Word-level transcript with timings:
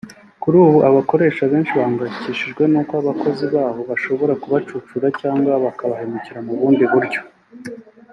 Kuri 0.41 0.55
ubu 0.65 0.77
abakoresha 0.89 1.43
benshi 1.51 1.71
bahangayikishijwe 1.77 2.63
n’uko 2.71 2.93
abakozi 3.01 3.43
babo 3.53 3.81
bashobora 3.89 4.33
kubacucura 4.41 5.07
cyangwa 5.19 5.51
kubahemukira 5.77 6.39
mu 6.45 6.53
bundi 6.59 6.85
buryo 6.93 7.21